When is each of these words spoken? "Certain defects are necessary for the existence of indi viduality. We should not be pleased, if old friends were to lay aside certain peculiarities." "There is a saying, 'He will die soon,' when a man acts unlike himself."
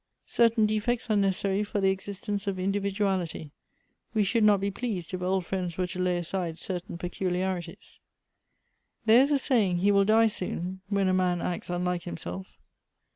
"Certain 0.25 0.65
defects 0.65 1.11
are 1.11 1.15
necessary 1.15 1.63
for 1.63 1.79
the 1.79 1.91
existence 1.91 2.47
of 2.47 2.57
indi 2.57 2.79
viduality. 2.79 3.51
We 4.15 4.23
should 4.23 4.43
not 4.43 4.59
be 4.59 4.71
pleased, 4.71 5.13
if 5.13 5.21
old 5.21 5.45
friends 5.45 5.77
were 5.77 5.85
to 5.85 5.99
lay 5.99 6.17
aside 6.17 6.57
certain 6.57 6.97
peculiarities." 6.97 7.99
"There 9.05 9.21
is 9.21 9.31
a 9.31 9.37
saying, 9.37 9.77
'He 9.77 9.91
will 9.91 10.05
die 10.05 10.25
soon,' 10.25 10.81
when 10.89 11.07
a 11.07 11.13
man 11.13 11.39
acts 11.39 11.69
unlike 11.69 12.01
himself." 12.05 12.57